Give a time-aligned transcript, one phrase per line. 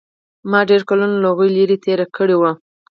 [0.51, 2.51] ما ډېر کلونه له هغوى لرې تېر کړي وو.